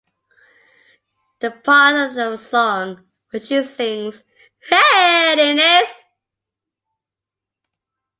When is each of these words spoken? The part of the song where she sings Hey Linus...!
The 1.41 1.51
part 1.51 1.95
of 1.95 2.15
the 2.15 2.35
song 2.35 3.05
where 3.29 3.39
she 3.39 3.61
sings 3.63 4.23
Hey 4.67 5.35
Linus...! 5.37 5.99